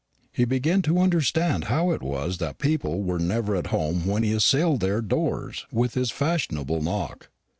[0.31, 4.31] He began to understand how it was that people were never at home when he
[4.33, 7.29] assailed their doors with his fashionable knock.